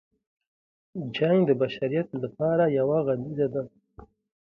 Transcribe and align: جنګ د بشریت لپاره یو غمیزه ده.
جنګ 1.15 1.39
د 1.45 1.51
بشریت 1.61 2.09
لپاره 2.23 2.63
یو 2.77 2.89
غمیزه 3.05 3.47
ده. 3.53 3.61